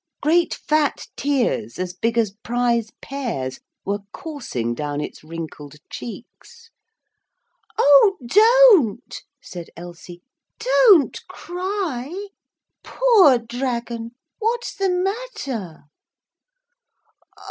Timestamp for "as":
1.77-1.93, 2.17-2.31